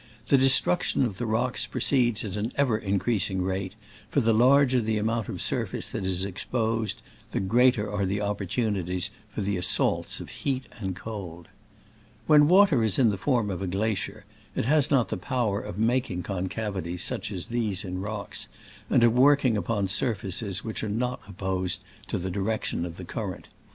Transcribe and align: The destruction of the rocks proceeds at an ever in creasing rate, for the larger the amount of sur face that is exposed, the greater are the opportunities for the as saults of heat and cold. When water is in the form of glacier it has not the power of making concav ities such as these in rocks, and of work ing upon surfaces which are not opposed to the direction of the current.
The 0.29 0.37
destruction 0.39 1.05
of 1.05 1.19
the 1.19 1.27
rocks 1.27 1.67
proceeds 1.67 2.25
at 2.25 2.35
an 2.35 2.51
ever 2.55 2.75
in 2.75 2.97
creasing 2.97 3.43
rate, 3.43 3.75
for 4.09 4.19
the 4.19 4.33
larger 4.33 4.81
the 4.81 4.97
amount 4.97 5.29
of 5.29 5.43
sur 5.43 5.67
face 5.67 5.91
that 5.91 6.05
is 6.05 6.25
exposed, 6.25 7.03
the 7.33 7.39
greater 7.39 7.87
are 7.87 8.07
the 8.07 8.19
opportunities 8.19 9.11
for 9.29 9.41
the 9.43 9.57
as 9.57 9.67
saults 9.67 10.19
of 10.19 10.29
heat 10.41 10.65
and 10.79 10.95
cold. 10.95 11.49
When 12.25 12.47
water 12.47 12.81
is 12.83 12.97
in 12.97 13.11
the 13.11 13.15
form 13.19 13.51
of 13.51 13.69
glacier 13.69 14.25
it 14.55 14.65
has 14.65 14.89
not 14.89 15.09
the 15.09 15.17
power 15.17 15.61
of 15.61 15.77
making 15.77 16.23
concav 16.23 16.81
ities 16.81 17.01
such 17.01 17.31
as 17.31 17.49
these 17.49 17.85
in 17.85 18.01
rocks, 18.01 18.47
and 18.89 19.03
of 19.03 19.13
work 19.13 19.45
ing 19.45 19.55
upon 19.55 19.87
surfaces 19.87 20.63
which 20.63 20.83
are 20.83 20.89
not 20.89 21.21
opposed 21.27 21.79
to 22.07 22.17
the 22.17 22.31
direction 22.31 22.87
of 22.87 22.97
the 22.97 23.05
current. 23.05 23.49